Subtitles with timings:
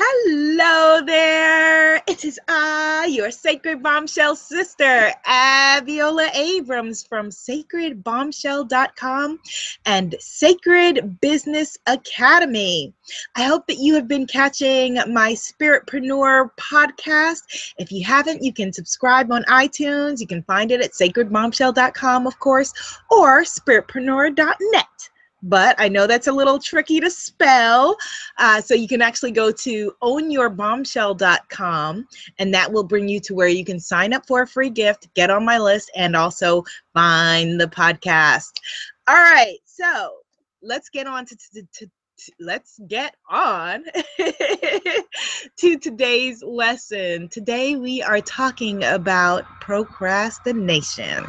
[0.00, 1.96] Hello there.
[2.06, 9.40] It is I, your sacred bombshell sister, Abiola Abrams from sacredbombshell.com
[9.86, 12.94] and Sacred Business Academy.
[13.34, 17.72] I hope that you have been catching my Spiritpreneur podcast.
[17.78, 20.20] If you haven't, you can subscribe on iTunes.
[20.20, 22.72] You can find it at sacredbombshell.com, of course,
[23.10, 25.10] or spiritpreneur.net
[25.42, 27.96] but I know that's a little tricky to spell.
[28.38, 32.08] Uh, so you can actually go to ownyourbombshell.com
[32.38, 35.12] and that will bring you to where you can sign up for a free gift,
[35.14, 38.52] get on my list, and also find the podcast.
[39.06, 40.16] All right, so
[40.62, 41.88] let's get on to, to, to,
[42.40, 43.84] let's get on
[45.56, 47.28] to today's lesson.
[47.28, 51.24] Today we are talking about procrastination.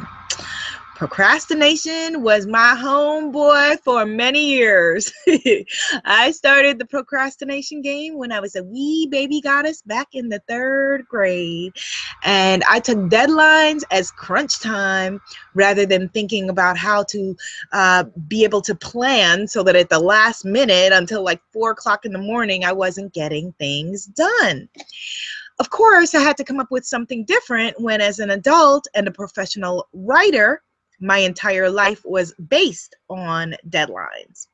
[1.00, 5.10] Procrastination was my homeboy for many years.
[6.04, 10.42] I started the procrastination game when I was a wee baby goddess back in the
[10.46, 11.72] third grade.
[12.22, 15.22] And I took deadlines as crunch time
[15.54, 17.34] rather than thinking about how to
[17.72, 22.04] uh, be able to plan so that at the last minute until like four o'clock
[22.04, 24.68] in the morning, I wasn't getting things done.
[25.60, 29.08] Of course, I had to come up with something different when, as an adult and
[29.08, 30.62] a professional writer,
[31.00, 34.46] my entire life was based on deadlines.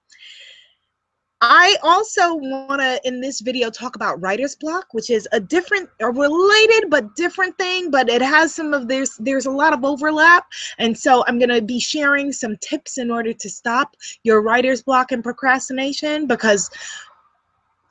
[1.43, 5.91] I also want to, in this video, talk about writer's block, which is a different,
[6.01, 9.85] a related but different thing, but it has some of this, there's a lot of
[9.85, 10.47] overlap,
[10.79, 14.83] and so I'm going to be sharing some tips in order to stop your writer's
[14.83, 16.71] block and procrastination because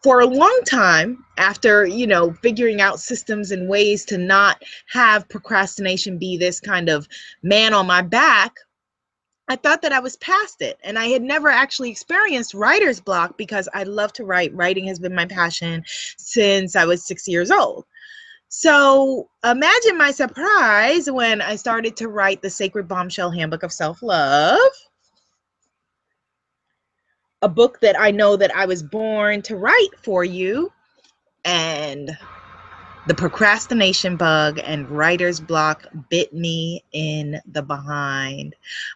[0.06, 5.28] for a long time after you know figuring out systems and ways to not have
[5.30, 7.08] procrastination be this kind of
[7.42, 8.54] man on my back
[9.48, 13.36] I thought that I was past it and I had never actually experienced writer's block
[13.36, 14.54] because I love to write.
[14.54, 15.84] Writing has been my passion
[16.18, 17.86] since I was six years old.
[18.50, 24.04] So imagine my surprise when I started to write the Sacred Bombshell Handbook of Self
[24.04, 24.60] Love
[27.42, 30.72] a book that I know that I was born to write for you.
[31.44, 32.18] And
[33.08, 38.56] the procrastination bug and writer's block bit me in the behind.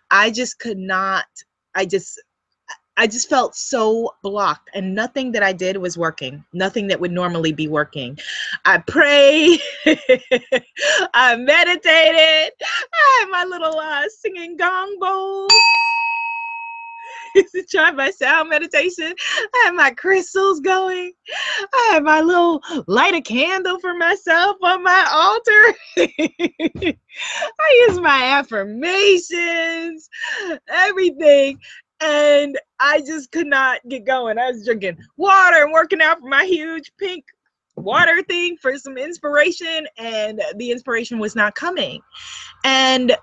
[0.09, 1.25] I just could not,
[1.75, 2.19] I just,
[2.97, 6.43] I just felt so blocked, and nothing that I did was working.
[6.51, 8.17] Nothing that would normally be working.
[8.65, 9.61] I prayed,
[11.13, 15.53] I meditated, I had my little uh, singing gong bowls
[17.35, 19.13] to try my sound meditation.
[19.53, 21.11] I had my crystals going.
[21.73, 25.77] I had my little light a candle for myself on my altar.
[27.59, 30.09] I use my affirmations,
[30.67, 31.59] everything.
[32.01, 34.37] And I just could not get going.
[34.39, 37.25] I was drinking water and working out for my huge pink
[37.75, 42.01] water thing for some inspiration, and the inspiration was not coming.
[42.63, 43.15] And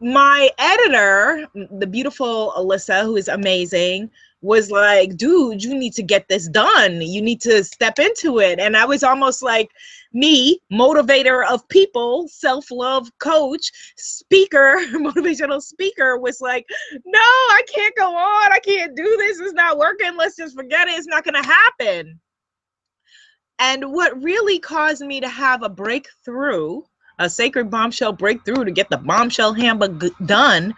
[0.00, 4.10] my editor, the beautiful Alyssa, who is amazing,
[4.42, 7.02] was like, dude, you need to get this done.
[7.02, 8.58] You need to step into it.
[8.58, 9.70] And I was almost like,
[10.12, 16.66] me, motivator of people, self love coach, speaker, motivational speaker, was like,
[17.04, 18.52] no, I can't go on.
[18.52, 19.38] I can't do this.
[19.40, 20.16] It's not working.
[20.16, 20.98] Let's just forget it.
[20.98, 22.18] It's not going to happen.
[23.58, 26.80] And what really caused me to have a breakthrough
[27.20, 30.74] a sacred bombshell breakthrough to get the bombshell handbook done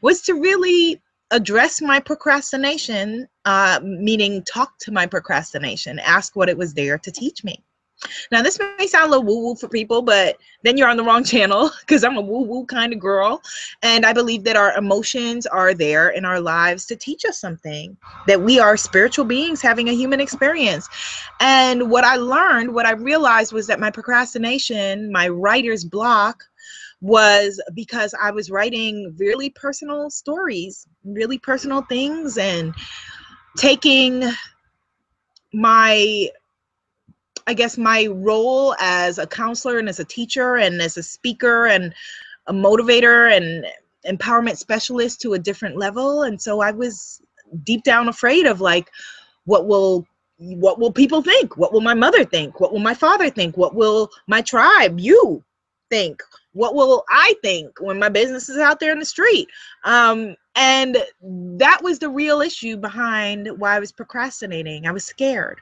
[0.00, 6.56] was to really address my procrastination, uh, meaning talk to my procrastination, ask what it
[6.56, 7.62] was there to teach me.
[8.30, 11.04] Now, this may sound a little woo woo for people, but then you're on the
[11.04, 13.42] wrong channel because I'm a woo woo kind of girl.
[13.82, 17.96] And I believe that our emotions are there in our lives to teach us something,
[18.26, 20.88] that we are spiritual beings having a human experience.
[21.40, 26.44] And what I learned, what I realized was that my procrastination, my writer's block,
[27.00, 32.72] was because I was writing really personal stories, really personal things, and
[33.56, 34.22] taking
[35.52, 36.28] my
[37.46, 41.66] I guess my role as a counselor and as a teacher and as a speaker
[41.66, 41.94] and
[42.46, 43.66] a motivator and
[44.06, 46.22] empowerment specialist to a different level.
[46.22, 47.20] And so I was
[47.64, 48.90] deep down afraid of like
[49.44, 50.06] what will
[50.38, 51.56] what will people think?
[51.56, 52.58] What will my mother think?
[52.58, 53.56] What will my father think?
[53.56, 55.44] What will my tribe you
[55.92, 56.22] think
[56.52, 59.48] what will i think when my business is out there in the street
[59.84, 64.86] um, and that was the real issue behind why I was procrastinating.
[64.86, 65.60] I was scared.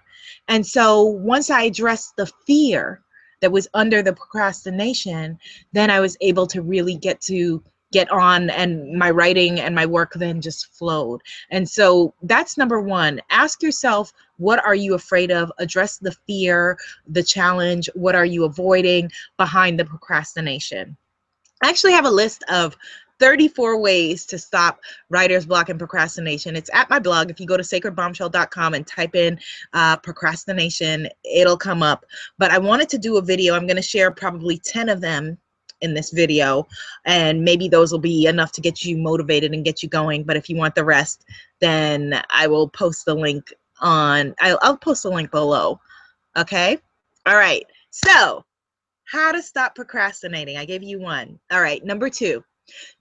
[0.48, 3.02] And so once I addressed the fear
[3.40, 5.38] that was under the procrastination,
[5.72, 9.86] then I was able to really get to get on and my writing and my
[9.86, 11.20] work then just flowed.
[11.50, 13.20] And so that's number one.
[13.30, 15.52] Ask yourself, what are you afraid of?
[15.58, 17.88] Address the fear, the challenge.
[17.94, 20.96] What are you avoiding behind the procrastination?
[21.62, 22.76] I actually have a list of
[23.18, 26.56] 34 ways to stop writer's block and procrastination.
[26.56, 27.30] It's at my blog.
[27.30, 29.38] If you go to sacredbombshell.com and type in
[29.74, 32.06] uh, procrastination, it'll come up.
[32.38, 33.54] But I wanted to do a video.
[33.54, 35.36] I'm going to share probably 10 of them
[35.80, 36.66] in this video
[37.06, 40.36] and maybe those will be enough to get you motivated and get you going but
[40.36, 41.24] if you want the rest
[41.60, 45.80] then i will post the link on i'll, I'll post the link below
[46.36, 46.78] okay?
[47.26, 48.44] All right so
[49.04, 51.38] how to stop procrastinating i gave you one.
[51.50, 52.44] All right number two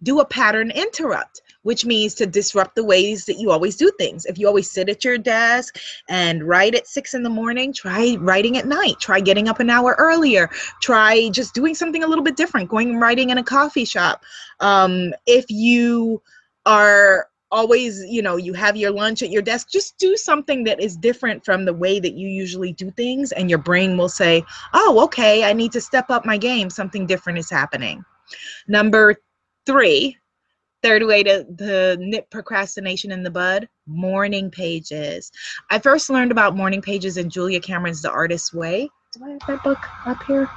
[0.04, 4.26] do a pattern interrupt, which means to disrupt the ways that you always do things.
[4.26, 5.78] If you always sit at your desk
[6.08, 8.96] and write at six in the morning, try writing at night.
[9.00, 10.50] Try getting up an hour earlier.
[10.82, 14.24] Try just doing something a little bit different, going and writing in a coffee shop.
[14.60, 16.22] Um, if you
[16.66, 20.80] are always you know you have your lunch at your desk just do something that
[20.80, 24.44] is different from the way that you usually do things and your brain will say
[24.76, 28.06] oh okay i need to step up my game something different is happening
[28.68, 29.16] number
[29.70, 30.18] Three,
[30.82, 35.32] third way to, to nip procrastination in the bud morning pages.
[35.70, 38.90] I first learned about morning pages in julia cameron's the artist's way.
[39.14, 40.50] Do i have that book up here?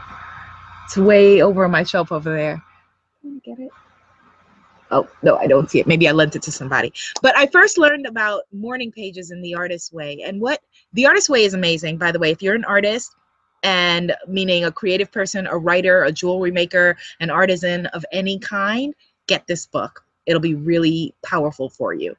[0.85, 2.63] It's way over on my shelf over there.
[3.21, 3.71] Can I get it?
[4.91, 5.87] Oh no i don't see it.
[5.87, 6.93] Maybe i lent it to somebody.
[7.23, 10.23] But i first learned about morning pages in the artist's way.
[10.25, 10.61] And what
[10.93, 12.31] the artist's way is amazing by the way.
[12.31, 13.15] If you're an artist
[13.63, 18.95] and meaning a creative person, a writer, a jewelry maker, an artisan of any kind,
[19.27, 20.05] get this book.
[20.27, 22.17] It'll be really powerful for you.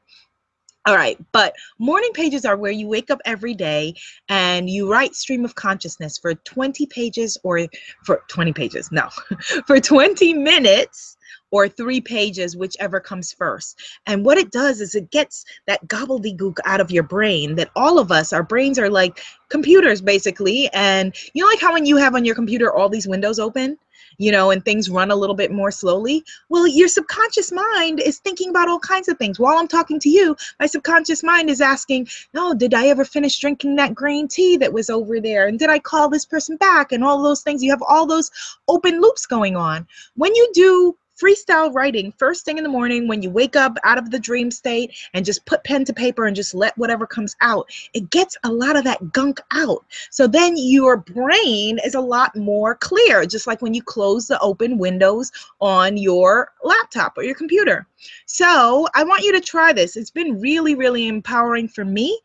[0.85, 3.93] All right, but morning pages are where you wake up every day
[4.27, 7.67] and you write stream of consciousness for 20 pages or
[8.03, 9.07] for 20 pages, no,
[9.65, 11.15] for 20 minutes
[11.51, 13.79] or three pages, whichever comes first.
[14.07, 17.97] And what it does is it gets that gobbledygook out of your brain that all
[17.97, 20.67] of us, our brains are like computers basically.
[20.73, 23.77] And you know, like how when you have on your computer all these windows open?
[24.17, 26.23] You know, and things run a little bit more slowly.
[26.49, 29.39] Well, your subconscious mind is thinking about all kinds of things.
[29.39, 33.39] While I'm talking to you, my subconscious mind is asking, no, did I ever finish
[33.39, 35.47] drinking that green tea that was over there?
[35.47, 36.91] And did I call this person back?
[36.91, 37.63] And all those things.
[37.63, 38.31] You have all those
[38.67, 39.87] open loops going on.
[40.15, 43.97] When you do freestyle writing first thing in the morning when you wake up out
[43.97, 47.35] of the dream state and just put pen to paper and just let whatever comes
[47.39, 47.69] out.
[47.93, 49.85] It gets a lot of that gunk out.
[50.09, 54.39] So then your brain is a lot more clear just like when you close the
[54.39, 55.31] open windows
[55.61, 57.87] on your laptop or your computer.
[58.25, 59.95] So i want you to try this.
[59.95, 62.19] It's been really really empowering for me.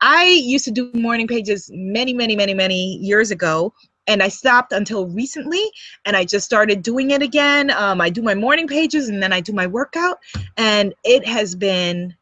[0.00, 3.74] I used to do morning pages many many many many years ago
[4.06, 5.62] and I stopped until recently
[6.04, 7.70] and I just started doing it again.
[7.70, 10.18] Um, I do my morning pages and then I do my workout
[10.56, 12.14] and it has been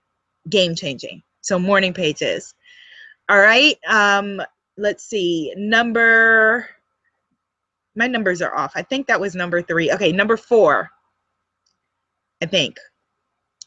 [0.49, 1.23] game changing.
[1.41, 2.55] So morning pages.
[3.29, 3.77] All right.
[3.89, 4.41] Um,
[4.77, 5.53] let's see.
[5.57, 6.69] Number
[7.95, 8.73] my numbers are off.
[8.75, 9.93] I think that was number three.
[9.93, 10.91] Okay, number four.
[12.43, 12.79] I think.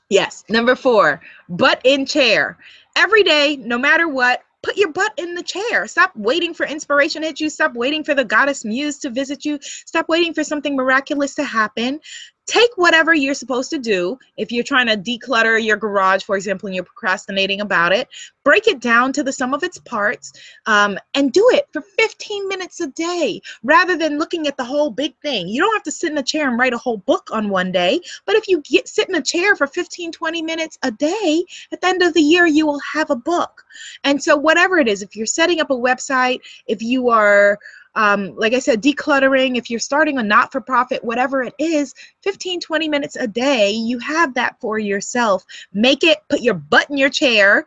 [0.09, 2.57] Yes, number four, butt in chair.
[2.95, 5.85] Every day, no matter what, put your butt in the chair.
[5.85, 7.51] Stop waiting for inspiration to hit you.
[7.51, 9.59] Stop waiting for the goddess muse to visit you.
[9.61, 11.99] Stop waiting for something miraculous to happen
[12.45, 14.17] take whatever you're supposed to do.
[14.37, 18.07] If you're trying to declutter your garage, for example, and you're procrastinating about it,
[18.43, 20.31] break it down to the sum of its parts
[20.67, 24.91] um, and do it for 15 minutes a day rather than looking at the whole
[24.91, 25.47] big thing.
[25.47, 27.71] You don't have to sit in a chair and write a whole book on one
[27.71, 31.43] day, but if you get sit in a chair for 15, 20 minutes a day,
[31.71, 33.63] at the end of the year, you will have a book.
[34.03, 37.59] And so, whatever it is, if you're setting up a website, if you are
[37.95, 41.93] um, like I said, decluttering, if you're starting a not for profit, whatever it is,
[42.23, 45.45] 15, 20 minutes a day, you have that for yourself.
[45.73, 47.63] Make it, put your butt in your chair,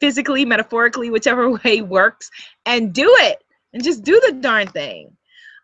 [0.00, 2.30] physically, metaphorically, whichever way works,
[2.66, 3.42] and do it.
[3.72, 5.16] And just do the darn thing.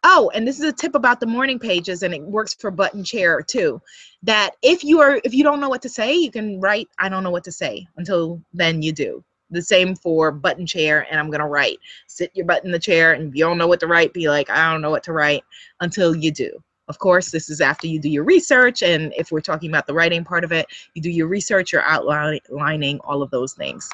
[0.05, 3.03] Oh, and this is a tip about the morning pages, and it works for button
[3.05, 3.83] chair too.
[4.23, 7.09] That if you are if you don't know what to say, you can write I
[7.09, 11.19] don't know what to say until then you do the same for button chair and
[11.19, 11.79] I'm gonna write.
[12.07, 14.29] Sit your butt in the chair and if you don't know what to write, be
[14.29, 15.45] like, I don't know what to write
[15.81, 16.63] until you do.
[16.89, 19.93] Of course, this is after you do your research, and if we're talking about the
[19.93, 23.91] writing part of it, you do your research, you're outlining all of those things.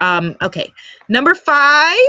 [0.00, 0.72] Um, okay,
[1.08, 2.08] number five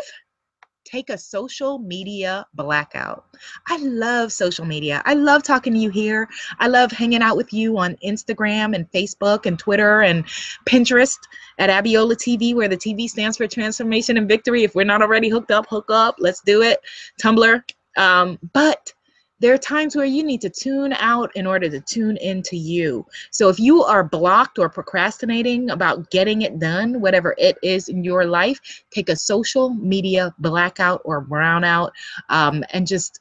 [0.93, 3.25] take a social media blackout.
[3.67, 5.01] I love social media.
[5.05, 6.29] I love talking to you here.
[6.59, 10.23] I love hanging out with you on Instagram and Facebook and Twitter and
[10.67, 11.17] Pinterest
[11.57, 14.63] at Abiola TV, where the TV stands for Transformation and Victory.
[14.63, 16.17] If we're not already hooked up, hook up.
[16.19, 16.79] Let's do it.
[17.19, 17.63] Tumblr.
[17.97, 18.93] Um, but
[19.39, 23.05] there are times where you need to tune out in order to tune into you.
[23.31, 28.03] So if you are blocked or procrastinating about getting it done, whatever it is in
[28.03, 28.59] your life,
[28.91, 31.91] take a social media blackout or brownout
[32.29, 33.19] um, and just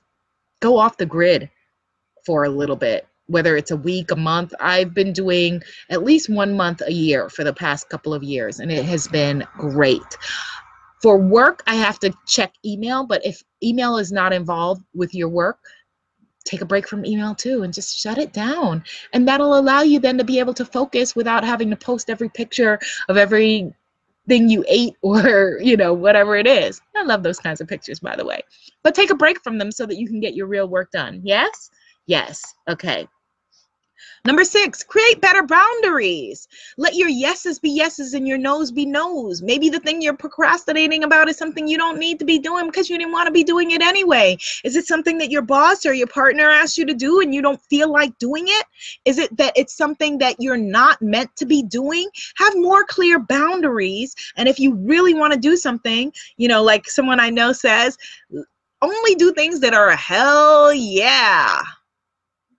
[0.61, 1.50] go off the grid
[2.25, 4.52] for a little bit whether it's a week, a month.
[4.61, 8.61] I've been doing at least one month a year for the past couple of years,
[8.61, 10.19] and it has been great.
[11.00, 15.28] For work, I have to check email, but if email is not involved with your
[15.28, 15.59] work,
[16.44, 18.84] take a break from email too and just shut it down.
[19.12, 22.28] And that'll allow you then to be able to focus without having to post every
[22.28, 23.72] picture of every
[24.28, 26.80] thing you ate or you know whatever it is.
[26.96, 28.40] I love those kinds of pictures by the way.
[28.82, 31.20] But take a break from them so that you can get your real work done.
[31.25, 31.70] Yes?
[32.06, 32.42] Yes.
[32.68, 33.06] Okay
[34.25, 36.47] Number six, create better boundaries.
[36.76, 39.42] Let your yeses be yeses and your noes be noes.
[39.42, 42.88] Maybe the thing you're procrastinating about is something you don't need to be doing because
[42.88, 44.38] you didn't want to be doing it anyway.
[44.62, 47.42] Is it something that your boss or your partner asked you to do and you
[47.42, 48.66] don't feel like doing it?
[49.04, 52.09] Is it that it's something that you're not meant to be doing?
[52.37, 54.14] Have more clear boundaries.
[54.37, 57.99] And if you really want to do something, you know, like someone I know says,
[58.82, 61.62] only do things that are a hell yeah.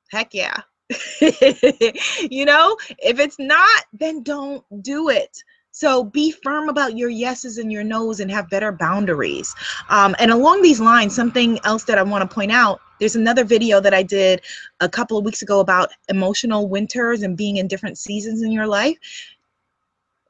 [0.10, 0.62] Heck yeah.
[2.30, 5.44] you know, if it's not, then don't do it.
[5.72, 9.56] So be firm about your yeses and your nos and have better boundaries.
[9.90, 13.44] Um, and along these lines, something else that I want to point out there's another
[13.44, 14.42] video that I did
[14.82, 18.68] a couple of weeks ago about emotional winters and being in different seasons in your
[18.68, 18.98] life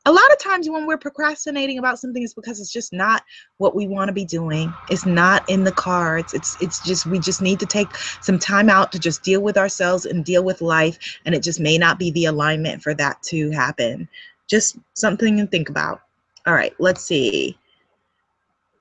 [0.06, 3.24] a lot of times when we're procrastinating about something it's because it's just not
[3.58, 7.20] what we want to be doing it's not in the cards it's it's just we
[7.20, 10.62] just need to take some time out to just deal with ourselves and deal with
[10.62, 14.08] life and it just may not be the alignment for that to happen.
[14.48, 16.02] Just something to think about.
[16.46, 17.58] All right let's see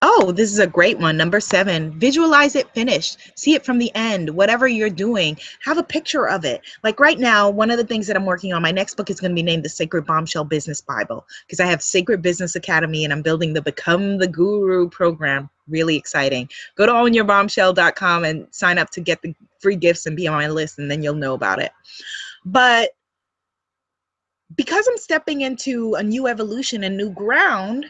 [0.04, 1.16] Oh, this is a great one.
[1.16, 3.38] Number seven, visualize it finished.
[3.38, 5.38] See it from the end, whatever you're doing.
[5.60, 6.60] Have a picture of it.
[6.82, 9.20] Like right now, one of the things that I'm working on, my next book is
[9.20, 13.04] going to be named The Sacred Bombshell Business Bible because I have Sacred Business Academy
[13.04, 15.48] and I'm building the Become the Guru program.
[15.68, 16.48] Really exciting.
[16.74, 20.48] Go to ownyourbombshell.com and sign up to get the free gifts and be on my
[20.48, 21.70] list, and then you'll know about it.
[22.44, 22.90] But
[24.56, 27.86] because I'm stepping into a new evolution and new ground,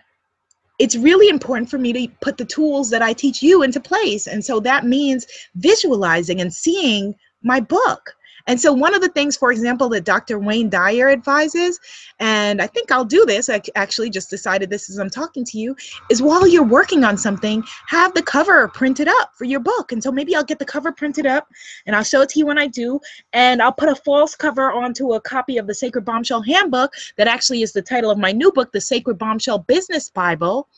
[0.78, 4.26] it's really important for me to put the tools that I teach you into place.
[4.26, 8.14] And so that means visualizing and seeing my book.
[8.46, 10.38] And so, one of the things, for example, that Dr.
[10.38, 11.78] Wayne Dyer advises,
[12.18, 15.58] and I think I'll do this, I actually just decided this as I'm talking to
[15.58, 15.76] you,
[16.10, 19.92] is while you're working on something, have the cover printed up for your book.
[19.92, 21.48] And so, maybe I'll get the cover printed up
[21.86, 23.00] and I'll show it to you when I do.
[23.32, 27.28] And I'll put a false cover onto a copy of the Sacred Bombshell Handbook that
[27.28, 30.68] actually is the title of my new book, The Sacred Bombshell Business Bible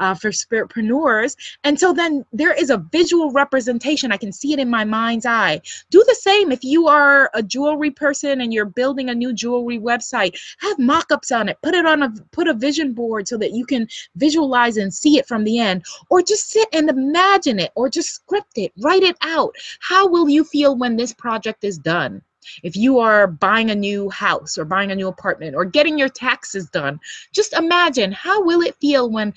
[0.00, 1.36] uh, for spiritpreneurs.
[1.62, 4.10] And so then there is a visual representation.
[4.10, 5.60] I can see it in my mind's eye.
[5.90, 9.78] Do the same if you are a jewelry person and you're building a new jewelry
[9.78, 10.38] website.
[10.60, 11.58] Have mock-ups on it.
[11.62, 15.18] Put it on a put a vision board so that you can visualize and see
[15.18, 15.84] it from the end.
[16.08, 18.72] Or just sit and imagine it or just script it.
[18.80, 19.54] Write it out.
[19.80, 22.22] How will you feel when this project is done?
[22.62, 26.08] if you are buying a new house or buying a new apartment or getting your
[26.08, 26.98] taxes done
[27.32, 29.32] just imagine how will it feel when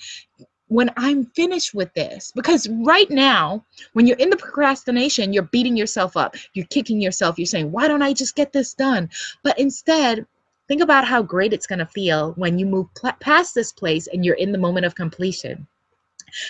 [0.74, 2.32] when I'm finished with this.
[2.34, 7.38] Because right now, when you're in the procrastination, you're beating yourself up, you're kicking yourself,
[7.38, 9.08] you're saying, Why don't I just get this done?
[9.44, 10.26] But instead,
[10.66, 14.08] think about how great it's going to feel when you move pl- past this place
[14.08, 15.64] and you're in the moment of completion.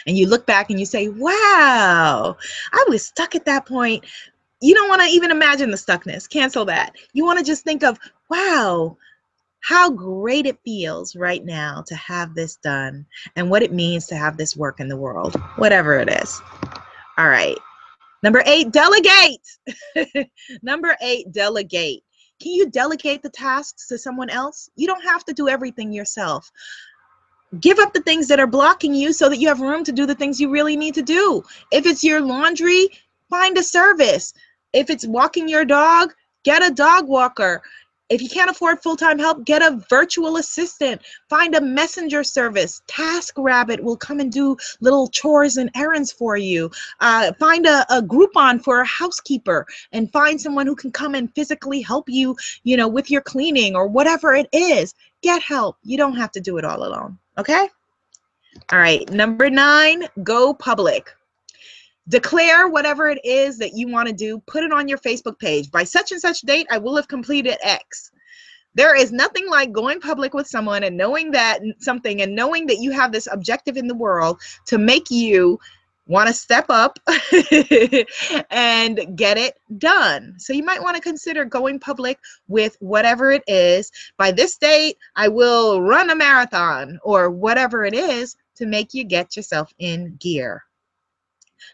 [0.06, 2.36] And you look back and you say, Wow,
[2.72, 4.06] I was stuck at that point.
[4.62, 6.26] You don't want to even imagine the stuckness.
[6.30, 6.96] Cancel that.
[7.12, 7.98] You want to just think of,
[8.30, 8.96] Wow,
[9.64, 14.14] how great it feels right now to have this done and what it means to
[14.14, 16.42] have this work in the world, whatever it is.
[17.16, 17.56] All right.
[18.22, 19.40] Number eight, delegate.
[20.62, 22.02] Number eight, delegate.
[22.42, 24.68] Can you delegate the tasks to someone else?
[24.76, 26.52] You don't have to do everything yourself.
[27.58, 30.04] Give up the things that are blocking you so that you have room to do
[30.04, 31.42] the things you really need to do.
[31.72, 32.88] If it's your laundry,
[33.30, 34.34] find a service.
[34.74, 37.62] If it's walking your dog, get a dog walker.
[38.10, 41.00] If you can't afford full time help, get a virtual assistant.
[41.30, 42.82] Find a messenger service.
[42.86, 46.70] TaskRabbit will come and do little chores and errands for you.
[47.00, 51.34] Uh, find a, a Groupon for a housekeeper and find someone who can come and
[51.34, 54.94] physically help you, you know, with your cleaning or whatever it is.
[55.22, 55.78] Get help.
[55.82, 57.18] You don't have to do it all alone.
[57.38, 57.68] Okay?
[58.70, 59.08] All right.
[59.10, 61.10] Number nine, go public
[62.08, 65.70] declare whatever it is that you want to do put it on your facebook page
[65.70, 68.10] by such and such date i will have completed x
[68.74, 72.78] there is nothing like going public with someone and knowing that something and knowing that
[72.78, 75.58] you have this objective in the world to make you
[76.06, 76.98] want to step up
[78.50, 80.34] and get it done.
[80.38, 82.18] So you might want to consider going public
[82.48, 83.90] with whatever it is.
[84.18, 89.04] By this date, I will run a marathon or whatever it is to make you
[89.04, 90.64] get yourself in gear.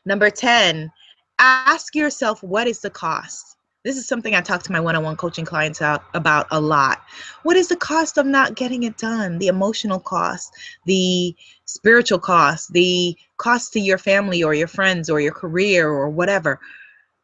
[0.04, 0.90] Number 10,
[1.38, 3.56] ask yourself what is the cost?
[3.82, 6.60] This is something I talk to my one on one coaching clients out about a
[6.60, 7.02] lot.
[7.44, 9.38] What is the cost of not getting it done?
[9.38, 10.52] The emotional cost,
[10.84, 16.10] the spiritual cost, the cost to your family or your friends or your career or
[16.10, 16.60] whatever.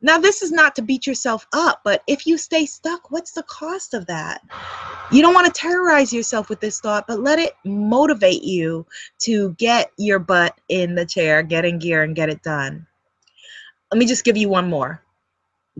[0.03, 3.43] Now, this is not to beat yourself up, but if you stay stuck, what's the
[3.45, 4.43] cost of that?
[5.11, 8.87] You don't want to terrorize yourself with this thought, but let it motivate you
[9.21, 12.87] to get your butt in the chair, get in gear, and get it done.
[13.91, 15.03] Let me just give you one more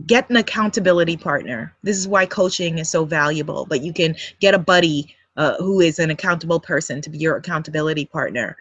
[0.05, 1.73] get an accountability partner.
[1.83, 5.81] This is why coaching is so valuable, but you can get a buddy uh, who
[5.81, 8.57] is an accountable person to be your accountability partner.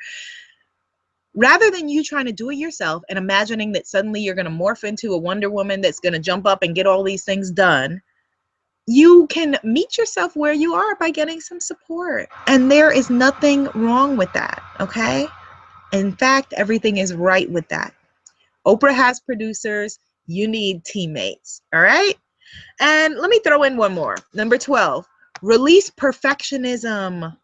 [1.37, 4.51] Rather than you trying to do it yourself and imagining that suddenly you're going to
[4.51, 7.51] morph into a Wonder Woman that's going to jump up and get all these things
[7.51, 8.01] done,
[8.87, 12.29] you can meet yourself where you are by getting some support.
[12.47, 15.29] And there is nothing wrong with that, okay?
[15.93, 17.93] In fact, everything is right with that.
[18.67, 21.61] Oprah has producers, you need teammates.
[21.75, 22.15] All right.
[22.81, 24.17] And let me throw in one more.
[24.35, 25.07] Number 12,
[25.43, 27.37] release perfectionism.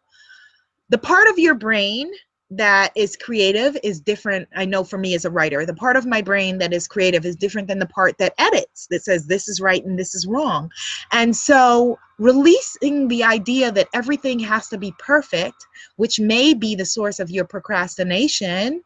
[0.89, 2.11] The part of your brain
[2.57, 4.47] that is creative is different.
[4.55, 7.25] I know for me as a writer, the part of my brain that is creative
[7.25, 10.27] is different than the part that edits, that says this is right and this is
[10.27, 10.69] wrong.
[11.11, 16.85] And so releasing the idea that everything has to be perfect, which may be the
[16.85, 18.83] source of your procrastination,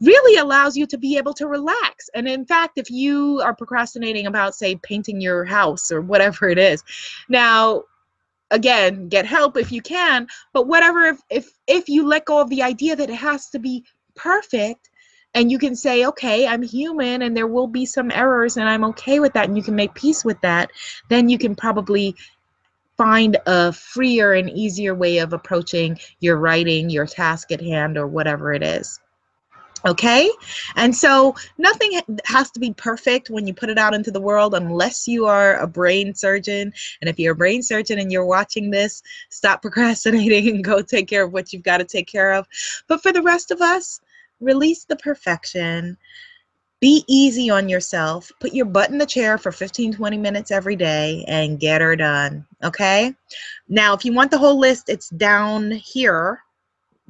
[0.00, 2.10] really allows you to be able to relax.
[2.14, 6.58] And in fact, if you are procrastinating about, say, painting your house or whatever it
[6.58, 6.82] is,
[7.28, 7.84] now,
[8.50, 10.26] again, get help if you can.
[10.52, 13.58] But whatever, if if if you let go of the idea that it has to
[13.58, 13.84] be
[14.14, 14.90] perfect,
[15.34, 18.84] and you can say, okay, I'm human, and there will be some errors, and I'm
[18.84, 20.70] okay with that, and you can make peace with that,
[21.08, 22.14] then you can probably
[22.96, 28.06] find a freer and easier way of approaching your writing, your task at hand, or
[28.06, 28.98] whatever it is.
[29.86, 30.28] Okay,
[30.74, 34.54] and so nothing has to be perfect when you put it out into the world
[34.54, 36.72] unless you are a brain surgeon.
[37.00, 41.06] And if you're a brain surgeon and you're watching this, stop procrastinating and go take
[41.06, 42.48] care of what you've got to take care of.
[42.88, 44.00] But for the rest of us,
[44.40, 45.96] release the perfection.
[46.80, 48.32] Be easy on yourself.
[48.40, 51.94] Put your butt in the chair for 15, 20 minutes every day and get her
[51.94, 52.44] done.
[52.64, 53.14] Okay?
[53.68, 56.42] Now, if you want the whole list, it's down here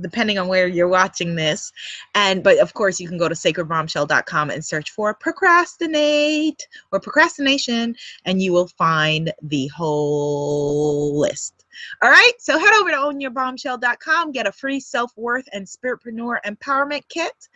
[0.00, 1.72] depending on where you're watching this.
[2.14, 7.96] And but of course you can go to sacredbombshell.com and search for procrastinate or procrastination
[8.24, 11.64] and you will find the whole list.
[12.02, 17.48] All right, so head over to ownyourbombshell.com, get a free self-worth and spiritpreneur empowerment kit,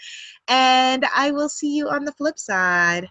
[0.49, 3.09] and I will see you on the flip side.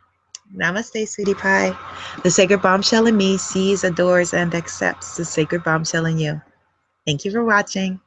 [0.55, 1.77] Namaste, sweetie pie.
[2.23, 6.41] The sacred bombshell in me sees, adores, and accepts the sacred bombshell in you.
[7.05, 7.99] Thank you for watching.